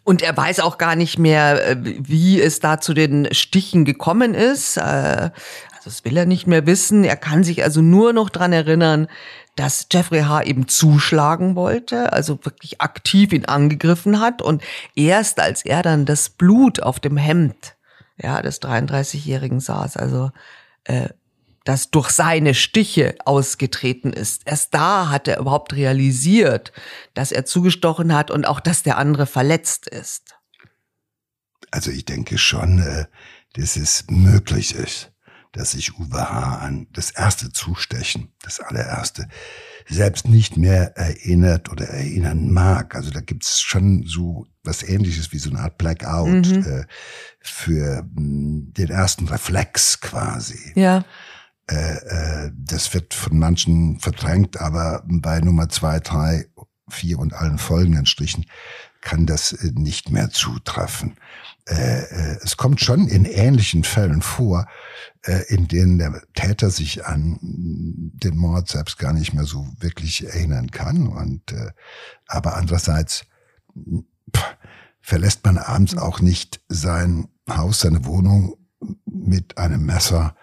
[0.05, 4.35] und er weiß auch gar nicht mehr, äh, wie es da zu den Stichen gekommen
[4.35, 4.77] ist.
[4.77, 7.05] Äh, also das will er nicht mehr wissen.
[7.05, 9.09] Er kann sich also nur noch dran erinnern,
[9.57, 10.43] dass Jeffrey H.
[10.43, 14.43] eben zuschlagen wollte, also wirklich aktiv ihn angegriffen hat.
[14.43, 14.63] Und
[14.95, 17.75] erst als er dann das Blut auf dem Hemd
[18.19, 20.31] ja, des 33-Jährigen saß, also
[20.85, 21.09] äh,
[21.67, 24.43] das durch seine Stiche ausgetreten ist.
[24.47, 26.73] Erst da hat er überhaupt realisiert,
[27.15, 30.37] dass er zugestochen hat und auch, dass der andere verletzt ist.
[31.73, 33.07] Also ich denke schon, äh,
[33.55, 35.13] dass es möglich ist,
[35.51, 36.59] dass sich Uwe H.
[36.59, 39.27] an das erste Zustechen, das allererste,
[39.89, 42.95] selbst nicht mehr erinnert oder erinnern mag.
[42.95, 46.65] Also da gibt's schon so was ähnliches wie so eine Art Blackout mhm.
[46.65, 46.85] äh,
[47.41, 50.73] für mh, den ersten Reflex quasi.
[50.77, 51.05] Ja.
[51.69, 56.47] Äh, äh, das wird von manchen verdrängt, aber bei Nummer zwei, drei,
[56.89, 58.47] vier und allen folgenden Strichen
[59.01, 61.17] kann das äh, nicht mehr zutreffen.
[61.65, 64.67] Äh, es kommt schon in ähnlichen Fällen vor,
[65.49, 70.71] in denen der Täter sich an den Mord selbst gar nicht mehr so wirklich erinnern
[70.71, 71.09] kann.
[71.09, 71.53] Und
[72.29, 73.25] aber andererseits
[74.33, 74.57] pff,
[75.01, 78.55] verlässt man abends auch nicht sein Haus, seine Wohnung
[79.05, 80.37] mit einem Messer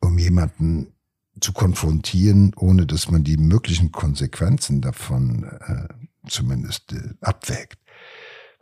[0.00, 0.94] um jemanden
[1.40, 5.88] zu konfrontieren, ohne dass man die möglichen Konsequenzen davon äh,
[6.28, 7.78] zumindest äh, abwägt.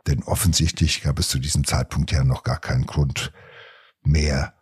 [0.07, 3.33] Denn offensichtlich gab es zu diesem Zeitpunkt ja noch gar keinen Grund
[4.01, 4.53] mehr,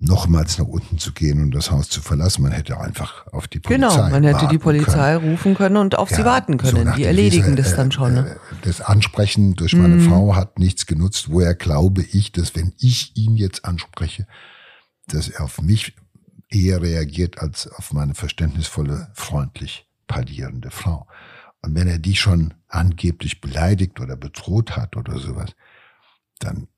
[0.00, 2.42] nochmals nach unten zu gehen und das Haus zu verlassen.
[2.42, 5.30] Man hätte einfach auf die Polizei Genau, man hätte die Polizei können.
[5.30, 6.86] rufen können und auf ja, sie warten können.
[6.86, 8.14] So die erledigen Wiese, das dann schon.
[8.14, 8.30] Ne?
[8.30, 10.08] Äh, das Ansprechen durch meine mhm.
[10.08, 11.30] Frau hat nichts genutzt.
[11.30, 14.26] Woher glaube ich, dass wenn ich ihn jetzt anspreche,
[15.08, 15.94] dass er auf mich
[16.48, 21.06] eher reagiert als auf meine verständnisvolle, freundlich parlierende Frau.
[21.62, 25.54] Und wenn er die schon angeblich beleidigt oder bedroht hat oder sowas,
[26.38, 26.68] dann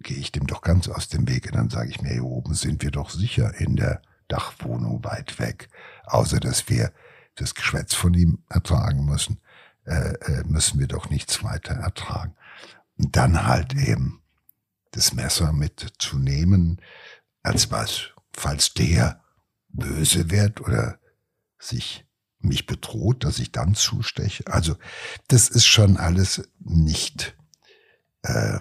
[0.00, 1.50] gehe ich dem doch ganz aus dem Wege.
[1.50, 5.68] Dann sage ich mir, hier oben sind wir doch sicher in der Dachwohnung weit weg.
[6.04, 6.92] Außer dass wir
[7.36, 9.40] das Geschwätz von ihm ertragen müssen,
[9.84, 12.34] äh, äh, müssen wir doch nichts weiter ertragen.
[12.96, 14.22] Und dann halt eben
[14.92, 16.80] das Messer mitzunehmen,
[17.42, 19.22] als was falls der
[19.68, 20.98] böse wird oder
[21.58, 22.04] sich
[22.38, 24.46] mich bedroht, dass ich dann zusteche.
[24.46, 24.76] Also
[25.28, 27.36] das ist schon alles nicht,
[28.22, 28.58] äh,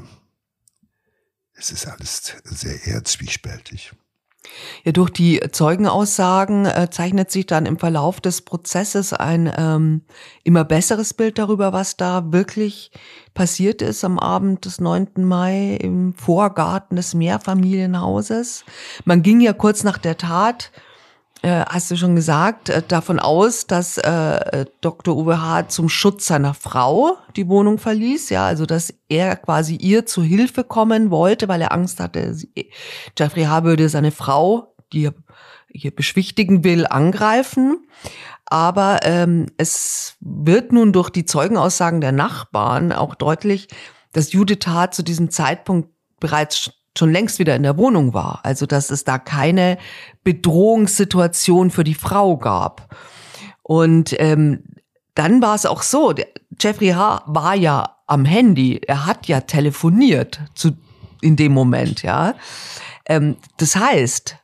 [1.53, 3.93] es ist alles sehr eher zwiespältig.
[4.83, 10.01] Ja, durch die Zeugenaussagen äh, zeichnet sich dann im Verlauf des Prozesses ein ähm,
[10.43, 12.91] immer besseres Bild darüber, was da wirklich
[13.33, 15.07] passiert ist am Abend des 9.
[15.17, 18.65] Mai im Vorgarten des Mehrfamilienhauses.
[19.05, 20.71] Man ging ja kurz nach der Tat
[21.43, 25.15] äh, hast du schon gesagt, äh, davon aus, dass äh, Dr.
[25.15, 25.67] Uwe H.
[25.67, 30.63] zum Schutz seiner Frau die Wohnung verließ, ja, also dass er quasi ihr zu Hilfe
[30.63, 32.71] kommen wollte, weil er Angst hatte, sie,
[33.17, 33.65] Jeffrey H.
[33.65, 35.13] würde seine Frau, die er
[35.67, 37.85] hier beschwichtigen will, angreifen.
[38.45, 43.67] Aber ähm, es wird nun durch die Zeugenaussagen der Nachbarn auch deutlich,
[44.13, 44.91] dass Judith H.
[44.91, 48.39] zu diesem Zeitpunkt bereits schon längst wieder in der Wohnung war.
[48.43, 49.77] Also dass es da keine
[50.23, 52.95] Bedrohungssituation für die Frau gab.
[53.63, 54.63] Und ähm,
[55.15, 56.13] dann war es auch so,
[56.59, 57.23] Jeffrey H.
[57.25, 60.71] war ja am Handy, er hat ja telefoniert zu,
[61.21, 62.35] in dem Moment, ja.
[63.05, 64.37] Ähm, das heißt,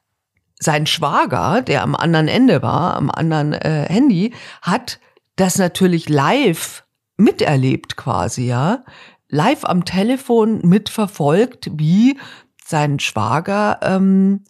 [0.60, 5.00] sein Schwager, der am anderen Ende war, am anderen äh, Handy, hat
[5.36, 6.84] das natürlich live
[7.18, 8.84] miterlebt quasi, ja.
[9.30, 12.18] Live am Telefon mitverfolgt, wie
[12.66, 14.44] sein Schwager ähm,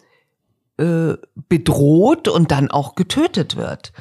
[0.79, 1.17] äh,
[1.49, 3.91] bedroht und dann auch getötet wird.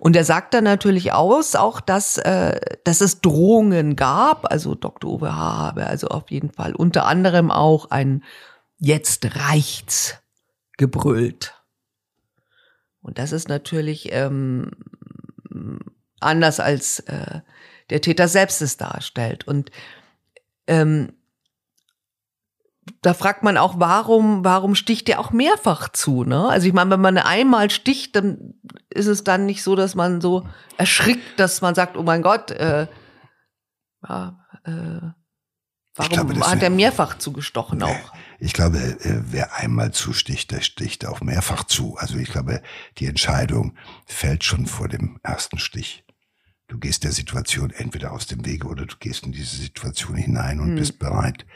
[0.00, 4.50] Und er sagt dann natürlich aus, auch dass, äh, dass es Drohungen gab.
[4.50, 5.12] Also Dr.
[5.12, 5.38] Uwe H.
[5.38, 8.24] habe also auf jeden Fall unter anderem auch ein
[8.78, 10.18] Jetzt reicht's
[10.76, 11.54] gebrüllt.
[13.00, 14.72] Und das ist natürlich ähm,
[16.18, 17.40] anders als äh,
[17.90, 19.46] der Täter selbst es darstellt.
[19.46, 19.70] Und
[20.66, 21.12] ähm,
[23.00, 26.24] da fragt man auch, warum, warum sticht der auch mehrfach zu?
[26.24, 26.48] Ne?
[26.48, 28.54] Also ich meine, wenn man einmal sticht, dann
[28.90, 30.46] ist es dann nicht so, dass man so
[30.76, 32.86] erschrickt, dass man sagt, oh mein Gott, äh,
[34.06, 35.00] ja, äh,
[35.94, 38.12] warum glaube, hat er mehrfach zugestochen nee, auch?
[38.38, 41.96] Ich glaube, äh, wer einmal zusticht, der sticht auch mehrfach zu.
[41.96, 42.62] Also ich glaube,
[42.98, 46.03] die Entscheidung fällt schon vor dem ersten Stich.
[46.74, 50.58] Du gehst der Situation entweder aus dem Wege oder du gehst in diese Situation hinein
[50.58, 50.74] und hm.
[50.74, 51.46] bist bereit,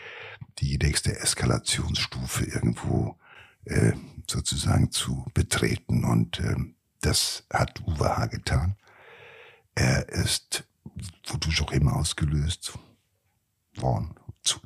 [0.60, 3.18] die nächste Eskalationsstufe irgendwo
[3.64, 3.94] äh,
[4.30, 6.04] sozusagen zu betreten.
[6.04, 6.54] Und äh,
[7.00, 8.26] das hat Uwe H.
[8.26, 8.76] getan.
[9.74, 10.62] Er ist
[11.26, 12.78] wodurch auch immer ausgelöst
[13.74, 14.14] worden.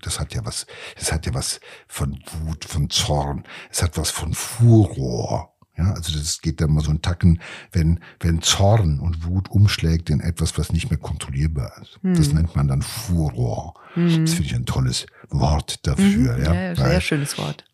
[0.02, 4.10] Das hat ja was, es hat ja was von Wut, von Zorn, es hat was
[4.10, 5.51] von Furor.
[5.76, 7.40] Ja, also das geht dann mal so ein Tacken,
[7.72, 11.98] wenn, wenn Zorn und Wut umschlägt in etwas, was nicht mehr kontrollierbar ist.
[12.02, 12.14] Hm.
[12.14, 13.74] Das nennt man dann Furor.
[13.94, 14.24] Hm.
[14.24, 16.36] Das finde ich ein tolles Wort dafür.
[16.36, 16.44] Mhm.
[16.44, 17.64] Ja, ja, sehr Weil, schönes Wort.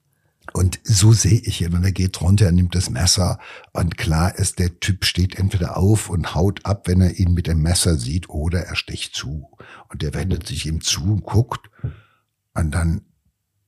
[0.53, 1.75] Und so sehe ich ihn.
[1.75, 3.39] Und er geht runter, er nimmt das Messer.
[3.73, 7.47] Und klar ist, der Typ steht entweder auf und haut ab, wenn er ihn mit
[7.47, 9.51] dem Messer sieht, oder er sticht zu.
[9.89, 11.69] Und er wendet sich ihm zu und guckt.
[12.55, 13.03] Und dann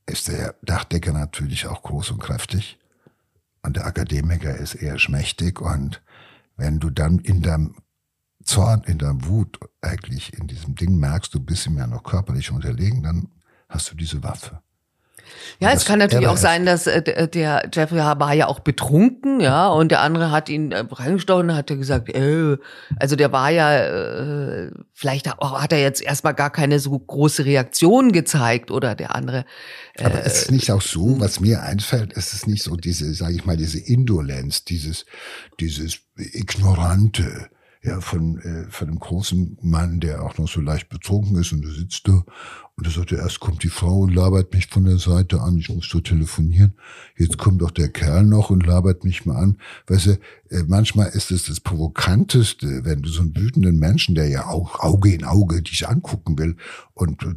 [0.07, 2.80] ist der Dachdecker natürlich auch groß und kräftig.
[3.63, 5.61] Und der Akademiker ist eher schmächtig.
[5.61, 6.03] Und
[6.57, 7.77] wenn du dann in deinem
[8.43, 12.51] Zorn, in der Wut eigentlich in diesem Ding merkst, du bist ihm ja noch körperlich
[12.51, 13.29] unterlegen, dann
[13.69, 14.63] hast du diese Waffe.
[15.59, 19.69] Ja, es kann natürlich auch sein, dass äh, der Jeffrey war ja auch betrunken, ja,
[19.69, 22.57] und der andere hat ihn äh, reingestochen, hat er gesagt, äh,
[22.99, 28.13] also der war ja, äh, vielleicht hat er jetzt erstmal gar keine so große Reaktion
[28.13, 29.45] gezeigt oder der andere.
[29.95, 33.13] Äh, Aber ist es nicht auch so, was mir einfällt, ist es nicht so diese,
[33.15, 35.05] sage ich mal, diese Indolenz, dieses,
[35.59, 37.51] dieses ignorante,
[37.83, 41.63] ja, von, äh, von einem großen Mann, der auch noch so leicht betrunken ist und
[41.63, 42.25] du sitzt da
[42.77, 45.69] und er sagte, erst kommt die Frau und labert mich von der Seite an, ich
[45.69, 46.75] muss so telefonieren.
[47.17, 49.59] Jetzt kommt auch der Kerl noch und labert mich mal an.
[49.87, 50.11] Weißt du,
[50.51, 54.81] äh, manchmal ist es das Provokanteste, wenn du so einen wütenden Menschen, der ja auch
[54.81, 56.57] Auge in Auge dich angucken will
[56.95, 57.35] und äh,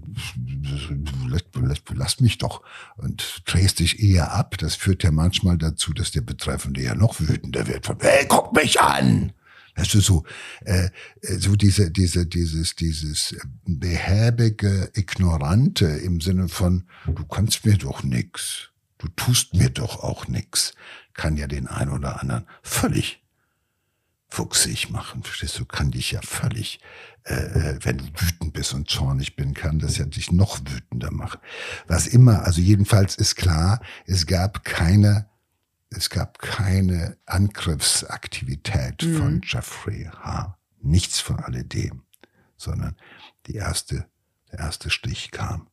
[1.28, 2.62] lass, lass, lass mich doch
[2.98, 4.58] und drehst dich eher ab.
[4.58, 7.86] Das führt ja manchmal dazu, dass der Betreffende ja noch wütender wird.
[7.86, 9.32] Von, hey, guck mich an!
[9.76, 10.24] Du, so,
[10.66, 10.90] äh,
[11.22, 18.04] äh, so diese, diese, dieses, dieses behäbige, ignorante im Sinne von, du kannst mir doch
[18.04, 20.74] nix, du tust mir doch auch nix,
[21.14, 23.24] kann ja den einen oder anderen völlig
[24.34, 26.80] fuchsig machen, verstehst du, kann dich ja völlig,
[27.24, 31.12] äh, äh, wenn du wütend bist und zornig bin, kann das ja dich noch wütender
[31.12, 31.40] machen.
[31.88, 35.28] Was immer, also jedenfalls ist klar, es gab keine
[35.96, 39.18] es gab keine Angriffsaktivität mhm.
[39.18, 40.58] von Jeffrey H.
[40.82, 42.04] Nichts von alledem,
[42.58, 42.96] sondern
[43.48, 44.08] die erste,
[44.52, 45.68] der erste Stich kam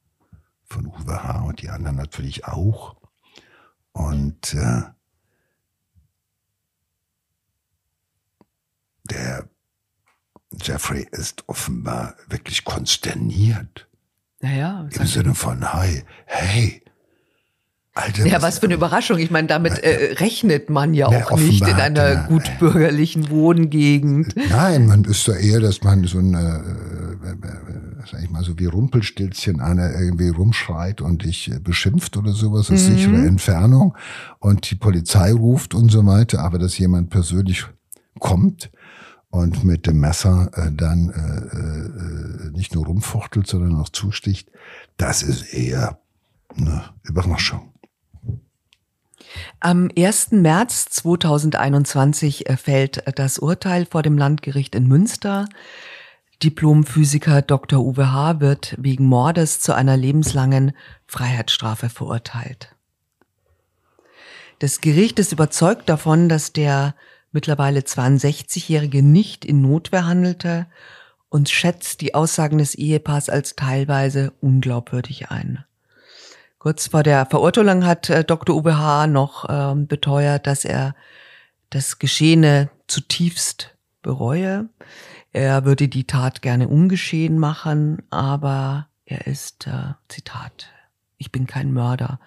[0.64, 1.40] von Uwe H.
[1.42, 2.96] und die anderen natürlich auch.
[3.92, 4.82] Und äh,
[9.04, 9.48] der
[10.52, 13.88] Jeffrey ist offenbar wirklich konsterniert.
[14.40, 16.82] Naja, Im Sinne von, hey, hey,
[18.00, 19.18] Alter, ja, was für eine Überraschung.
[19.18, 24.34] Ich meine, damit äh, rechnet man ja auch nicht in einer ja, gutbürgerlichen Wohngegend.
[24.50, 27.36] Nein, man ist so eher, dass man so ein, äh, äh,
[28.10, 32.70] sag ich mal, so wie Rumpelstilzchen einer irgendwie rumschreit und dich äh, beschimpft oder sowas
[32.70, 32.94] aus mhm.
[32.94, 33.96] sicherer Entfernung
[34.38, 37.66] und die Polizei ruft und so weiter, aber dass jemand persönlich
[38.18, 38.70] kommt
[39.30, 44.50] und mit dem Messer äh, dann äh, äh, nicht nur rumfuchtelt, sondern auch zusticht,
[44.96, 46.00] das ist eher
[46.56, 47.72] eine Überraschung.
[49.60, 50.32] Am 1.
[50.32, 55.48] März 2021 äh, fällt äh, das Urteil vor dem Landgericht in Münster.
[56.42, 57.80] Diplomphysiker Dr.
[57.80, 58.40] Uwe H.
[58.40, 60.72] wird wegen Mordes zu einer lebenslangen
[61.06, 62.74] Freiheitsstrafe verurteilt.
[64.58, 66.94] Das Gericht ist überzeugt davon, dass der
[67.32, 70.66] mittlerweile 62-Jährige nicht in Notwehr handelte
[71.28, 75.64] und schätzt die Aussagen des Ehepaars als teilweise unglaubwürdig ein.
[76.60, 78.54] Kurz vor der Verurteilung hat äh, Dr.
[78.54, 79.06] Uwe H.
[79.06, 80.94] noch ähm, beteuert, dass er
[81.70, 84.68] das Geschehene zutiefst bereue.
[85.32, 90.68] Er würde die Tat gerne ungeschehen machen, aber er ist, äh, Zitat,
[91.16, 92.20] ich bin kein Mörder.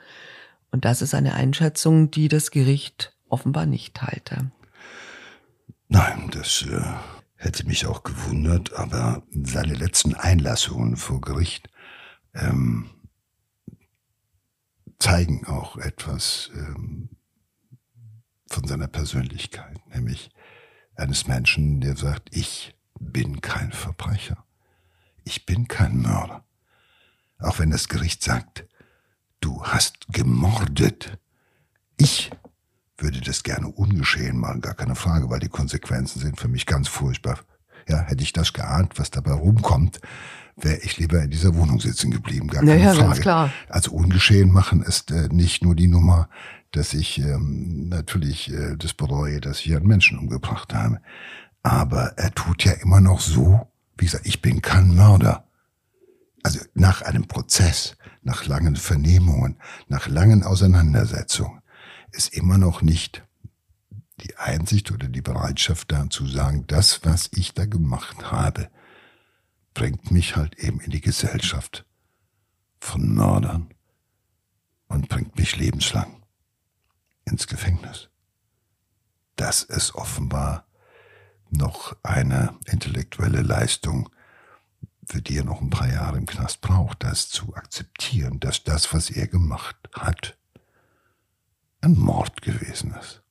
[0.72, 4.50] Und das ist eine Einschätzung, die das Gericht offenbar nicht teilte.
[5.90, 6.82] Nein, das äh,
[7.36, 11.70] hätte mich auch gewundert, aber seine letzten Einlassungen vor Gericht
[12.34, 12.90] ähm,
[15.14, 17.08] zeigen auch etwas ähm,
[18.48, 20.32] von seiner Persönlichkeit, nämlich
[20.96, 24.44] eines Menschen, der sagt, ich bin kein Verbrecher,
[25.24, 26.44] ich bin kein Mörder.
[27.38, 28.66] Auch wenn das Gericht sagt,
[29.40, 31.20] du hast gemordet,
[31.98, 32.32] ich
[32.98, 36.88] würde das gerne ungeschehen machen, gar keine Frage, weil die Konsequenzen sind für mich ganz
[36.88, 37.38] furchtbar.
[37.88, 40.02] Ja, hätte ich das geahnt, was dabei rumkommt,
[40.56, 43.08] wäre ich lieber in dieser Wohnung sitzen geblieben, gar keine naja, Frage.
[43.08, 43.54] Ganz klar.
[43.70, 46.30] Also ungeschehen machen ist äh, nicht nur die Nummer,
[46.72, 51.00] dass ich ähm, natürlich äh, das bereue, dass ich einen Menschen umgebracht habe.
[51.62, 55.48] Aber er tut ja immer noch so, wie gesagt, ich bin kein Mörder.
[56.44, 61.62] Also nach einem Prozess, nach langen Vernehmungen, nach langen Auseinandersetzungen
[62.12, 63.24] ist immer noch nicht
[64.20, 68.70] die Einsicht oder die Bereitschaft da zu sagen, das, was ich da gemacht habe,
[69.74, 71.86] bringt mich halt eben in die Gesellschaft
[72.80, 73.74] von Mördern
[74.88, 76.24] und bringt mich lebenslang
[77.26, 78.10] ins Gefängnis.
[79.36, 80.68] Das ist offenbar
[81.50, 84.10] noch eine intellektuelle Leistung,
[85.06, 88.94] für die er noch ein paar Jahre im Knast braucht, das zu akzeptieren, dass das,
[88.94, 90.38] was er gemacht hat,
[91.82, 93.22] ein Mord gewesen ist.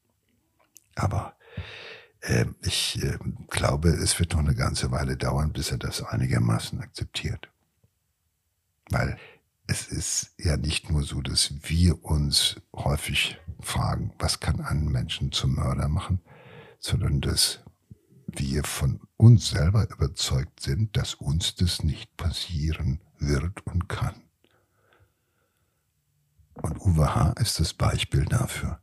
[0.95, 1.37] Aber
[2.63, 3.19] ich äh,
[3.49, 7.51] glaube, es wird noch eine ganze Weile dauern, bis er das einigermaßen akzeptiert.
[8.91, 9.19] Weil
[9.67, 15.33] es ist ja nicht nur so, dass wir uns häufig fragen, was kann einen Menschen
[15.33, 16.21] zum Mörder machen,
[16.79, 17.61] sondern dass
[18.27, 24.15] wir von uns selber überzeugt sind, dass uns das nicht passieren wird und kann.
[26.55, 27.33] Und Uwe H.
[27.41, 28.81] ist das Beispiel dafür,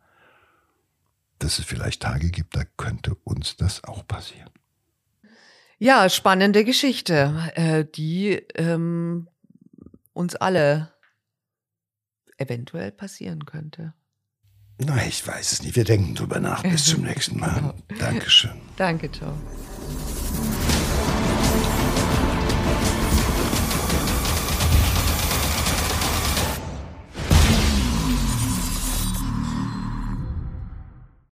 [1.39, 4.49] dass es vielleicht Tage gibt, da könnte uns das auch passieren.
[5.77, 9.29] Ja, spannende Geschichte, äh, die ähm,
[10.13, 10.93] uns alle
[12.37, 13.93] eventuell passieren könnte.
[14.77, 15.75] Na, ich weiß es nicht.
[15.75, 16.63] Wir denken drüber nach.
[16.63, 17.73] Bis zum nächsten Mal.
[17.97, 18.61] Dankeschön.
[18.77, 19.33] Danke, ciao.